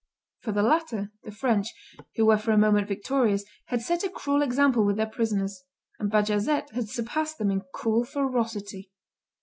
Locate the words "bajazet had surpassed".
6.11-7.37